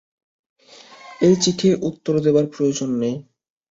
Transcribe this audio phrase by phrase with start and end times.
[1.21, 3.15] এই চিঠির উত্তর দেবার প্রয়োজন নেই।